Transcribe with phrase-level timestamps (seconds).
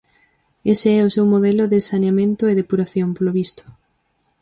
[0.73, 3.63] Ese é o seu modelo de saneamento e depuración, polo visto.